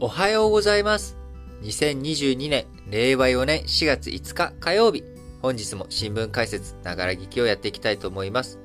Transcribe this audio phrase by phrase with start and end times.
[0.00, 1.16] おはようございます。
[1.62, 5.02] 2022年、令和4年4月5日火曜日。
[5.42, 8.60] 本日も新聞解説、ながら聞きをやっていきたいと思います。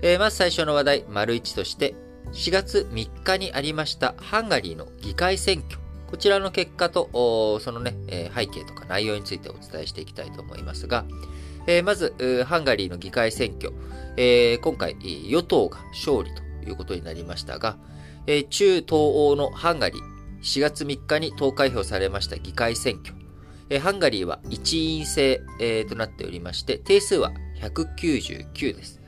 [0.00, 1.96] えーまず最初の話題、丸1として、
[2.32, 5.80] 4月3日にありましたハンガリーの議会選挙。
[6.08, 11.04] こちらの結果と、そのね、え背景とか内容についてお伝えしていきたいと思いますが、
[11.66, 12.14] えーまず、
[12.46, 13.72] ハンガリーの議会選挙。
[14.16, 14.94] えー今回、
[15.28, 17.76] 与党が勝利ということになりましたが、
[18.28, 23.14] えー中東欧のハンガリー、4月3日に投開票されました議会選挙。
[23.68, 29.00] えハンガリーは一員制、えーとなっておりまして、定数は199です。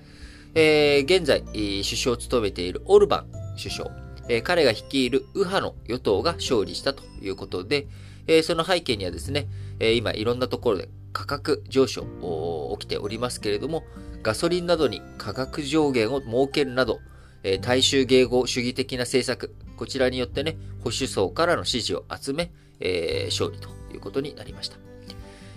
[0.55, 3.91] えー現在、首相を務めているオルバン首相、
[4.29, 7.89] えー彼が率いる右派の与党が勝利したということで、
[8.29, 9.49] えーその背景にはですね、
[9.81, 13.83] え今いろんなところで価格上昇お起きておりますけれども、
[14.23, 17.01] ガソリンなどに価格上限を設けるなど、
[17.43, 24.77] え大衆迎合主義的な政策、こちらによってね、保守層からの支持を集め、えー勝利ということになりました。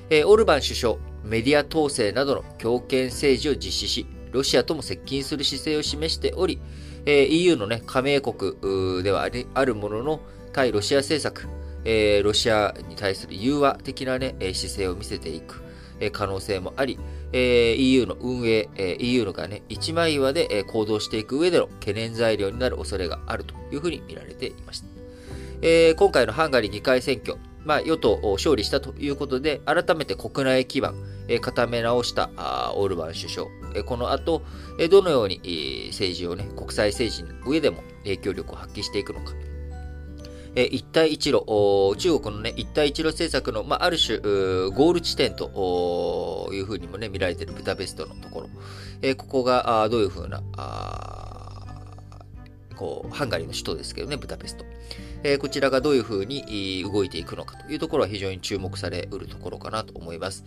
[0.10, 6.60] えーオルバン首相、メディア統制などの強権政治を実施し、ロシアとも接近する姿勢を示しており、
[7.06, 10.22] えー EU のね、加盟国ではありあるものの、
[10.54, 11.48] 対ロシア政策、
[11.84, 15.62] えーロシアに対する融和的なね、えー姿勢を見せていく、
[16.12, 17.00] 可能性もあり、
[17.34, 24.88] EU の運営、EU のがね、一枚岩で行動していく上での懸念材料になる恐れがあるというふうに見られていました。
[25.96, 30.96] 今回のハンガリー議会選挙、まあ、与党勝利したということで、改めて国内基盤、
[31.42, 32.30] 固め直した
[32.76, 33.48] オルバン首相、
[33.86, 34.44] この後、
[34.92, 39.34] どのように、政治をね、国際政治の上でも影響力を発揮していくのか。
[40.56, 41.44] え一帯一路、
[41.98, 48.50] 中国のね、一帯一路政策の、まあ、ある種、ゴール地点というふうにもね、見られているブダペストのところ。
[49.02, 51.76] えここが、あどういうふうな、あ
[52.76, 54.66] こう、ハンガリーの首都ですけどね、ブダペスト。
[55.24, 60.46] えこちらがどういうふうに動いていくのかというところは非常に注目されうるところかなと思います。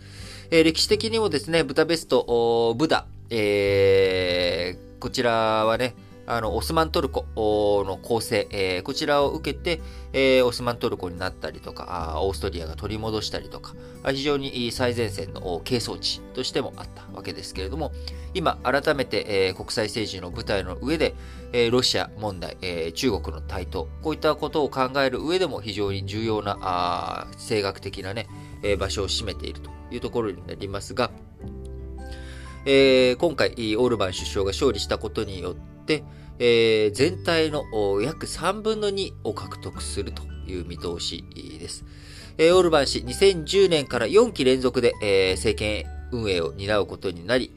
[0.49, 5.95] え歴史的にもですね、ブダペスト、ブダ、えーこちらはね、
[6.29, 7.25] あの、オスマントルコ
[7.87, 9.81] の構成、えーこちらを受けて、
[10.13, 13.73] えーオスマントルコになったりとか、あオーストリアが取り戻したりとか、
[14.11, 17.91] 非常に最前線の係争地としてもあったわけですけれども、
[18.35, 21.15] 今、改めて、えー国際政治の舞台の上で、
[21.51, 28.27] えーロシア問題、えー中国の台頭、こういったことを考える上でも非常に重要な、あ政学的なね、
[28.61, 31.09] えー場所を占めているというところになりますが、
[32.67, 35.68] えー今回、オールバン首相が勝利したことによって、
[36.39, 37.63] えー全体の
[38.01, 41.23] 約3分の2を獲得するという見通し
[41.59, 41.85] です。
[42.37, 47.51] えーオルバン氏、2010年から4期連続で、えー政権運営を担うことになり、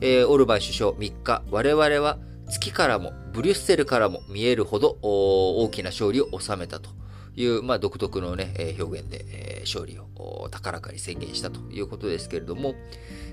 [0.00, 6.90] えーオルバン首相3日、我々は月からもブリュッセルからも見えるほど大きな勝利を収めたと
[7.38, 12.74] いう、まあ、独特のね、え表現で、え勝利を高らかに宣言したということですけれども、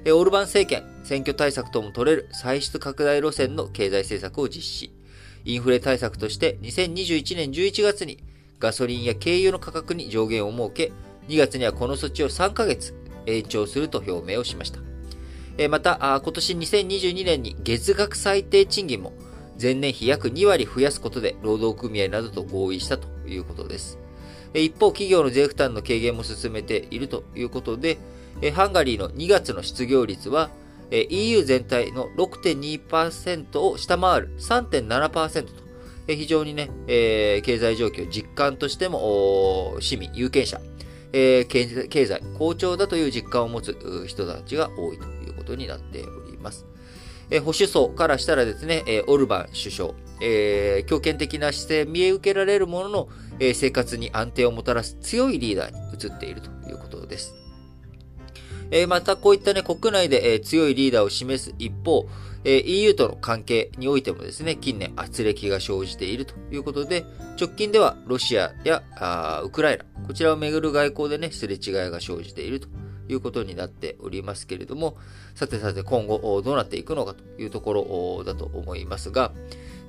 [0.06, 4.92] えオルバン政権、選挙対策とも取れる歳出拡大路線の経済政策を実施。
[5.44, 8.18] インフレ対策として2021年11月に
[8.60, 10.92] ガソリンや軽油の価格に上限を設け、
[11.28, 12.94] 2月にはこの措置を3ヶ月
[13.26, 14.80] 延長すると表明をしました。
[15.70, 19.14] また、今年2022年に月額最低賃金も
[19.60, 23.98] 前年比約2割増やすことで労働組合などと合意したということです。
[24.54, 27.98] 一方、企業の税負担の軽減も進めているということで、
[28.54, 30.50] ハンガリーの2月の失業率は、
[30.92, 35.52] EU 全体の6.2%を下回る3.7%と、
[36.08, 40.62] 非常にね、経済状況、実感としても、市民、有権者、
[41.12, 46.66] 経済、好調だという実感を持つ人たちが多いということになっております。
[47.30, 53.10] え保守層からしたらですね、えオルバン首相、えー強権的な姿勢見え受けられるものの、
[53.40, 57.36] えー生活に安定をもたらす強いリーダーに移っているということです。
[58.72, 62.08] えーまたこういったね、国内で、え強いリーダーを示す一方、
[62.44, 67.06] え EU との関係においてもですね、近年圧力が生じているということで、
[67.40, 72.68] 直近ではロシアやあウクライナ、こちらをめぐる外交でね、すれ違いが生じていると
[73.08, 74.98] いうことになっておりますけれども、
[75.36, 79.32] さてさて今後どうなっていくのかというところだと思いますが、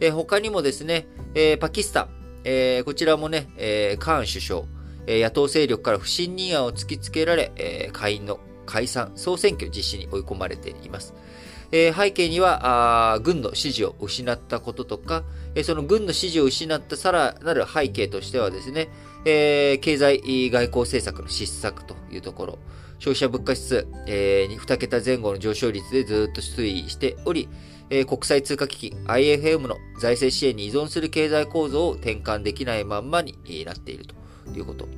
[0.01, 2.09] えー他にもですね、えーパキスタン、
[2.45, 4.63] えーこちらもね、えーカーン首相、
[5.07, 11.15] えー野党勢力から不信任案を突きつけられ、えー下院の解散、総選挙実施に追い込まれています。
[11.73, 15.25] えー背景にはあ軍の支持を失ったこととか、
[15.55, 18.89] えーその軍の支持を失ったさらなる背景としてはですね、
[19.25, 20.21] えー経済
[20.51, 22.59] 外交政策の失策というところ、
[22.99, 27.49] 消費者物価指数、えー、2桁前後の上昇率でずっと推移しており、
[27.91, 33.35] えー国際通貨基金 IFM の財政支援に依存する経済構造を転換できないまんまに
[33.65, 34.15] なっていると
[34.57, 34.89] いうこと。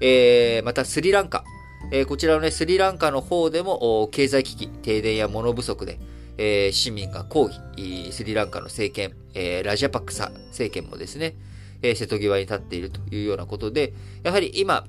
[0.00, 1.44] えー、またスリランカ。
[1.90, 5.98] えー、こちらのね、スリランカの方でも、経済危機、停電や物不足で、
[6.38, 11.36] えー、市民が抗議、スリランカの政権、えー、ラジャパクサ政権もですね、
[11.82, 13.92] 瀬戸際に立っているというようなことで、
[14.22, 14.86] やはり今、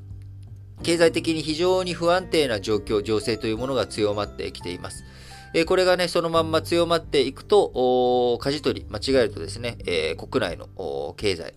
[0.84, 5.04] 経済的に非常に不安定な状況、情勢というものが強まってきています。
[5.54, 11.54] えこれがね、そのまんま強まっていくと、舵取り、間違えるとですね、え国内の経済、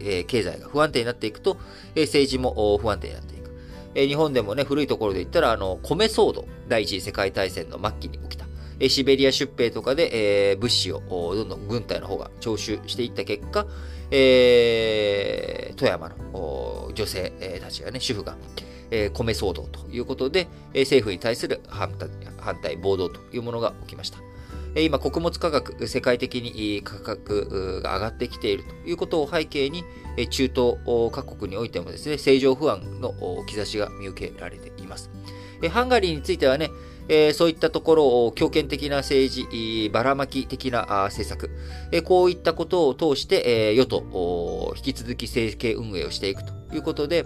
[0.00, 1.56] え経済が不安定になっていくと、
[1.94, 3.50] え政治も不安定になっていく。
[3.94, 8.37] え日本でもね、古いところで言ったら、あの、米騒動、第一次世界大戦の末期に起き。
[8.86, 13.66] シベリア出兵とかで、え物資をどんどん軍隊の方が徴収していった結果、
[14.10, 18.36] え富山の女性たちがね、主婦が、
[18.90, 22.08] え米騒動ということで、え政府に対する反対、
[22.38, 24.18] 反対、暴動というものが起きました。
[24.76, 29.82] 今、穀物価格、世界的に価格が上がってきているということを背景に、
[30.30, 30.76] 中東
[31.10, 33.14] 各国においてもですね、政情不安の
[33.46, 35.10] 兆しが見受けられています。
[35.70, 36.70] ハンガリーについてはね、
[37.08, 41.50] えそういったところを強権的な政治、ばらまき的な政策
[41.90, 47.24] え、こういったことを通してえ、与党、引き続き政権運営をしていくということで、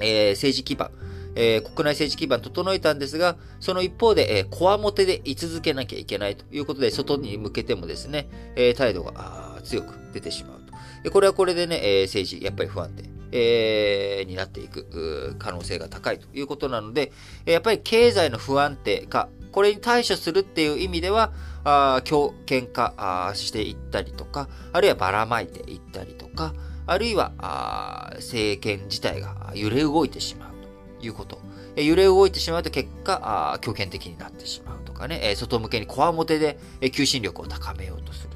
[0.00, 0.90] え政治基盤、
[1.34, 10.60] えー、国内政治基盤整えたんですが、その一方で、えー、こわもてで居続けなきゃいけないということで、外に向けてもですね、えー、態度が強く出てしまう
[11.04, 11.10] と。
[11.12, 13.17] これはこれでね、えー、政治、やっぱり不安定。
[13.32, 17.12] えー、になっていく可能性が高いということなので、
[17.44, 21.32] やっぱり経済の不安定化、これに対処するっていう意味では、
[21.64, 26.54] あ強権化していったりとか、あるいはばらまいていったりとか、
[26.86, 30.58] あるいはあ政権自体が揺れ動いてしまうと。
[31.00, 31.38] いうこと。
[31.76, 36.58] 揺れ動いてしまうと結果、あ強権的になってしまうとかね、外向けにこわもてで、
[36.92, 38.30] 求心力を高めようとする、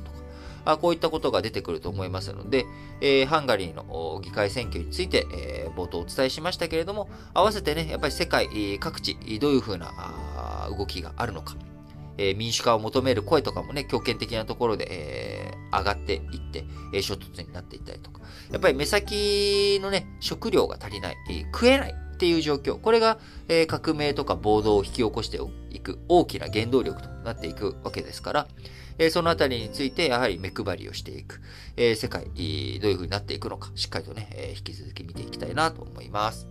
[0.64, 2.66] あこういったことが出てくると思いますので、
[3.00, 8.48] えー、ハンガリーの議会選挙について、えー、冒頭お伝えしましたけれども、合わせてね、やっぱり世界
[8.78, 9.90] 各地、どういうふうな
[10.76, 11.56] 動きがあるのか、
[12.18, 16.20] えー、民主化を求める声とかもね、強権的なところで、えー、上がっていっ
[16.52, 18.20] て、えー、衝突になっていったりとか、
[18.50, 22.78] やっぱり目先のね、食料が足りない、えー、食えない、っていう状況。
[22.78, 25.40] これが、えー、革命とか暴動を引き起こして
[25.70, 28.46] いく大きな原動力となっていくわけですから、
[28.98, 31.40] えー、そのあたりについてやはり目配りをしていく。
[31.76, 36.46] えー、世界、どういう風になっていくのか、しっかりとね、え引き続き見ていきたいなと思います。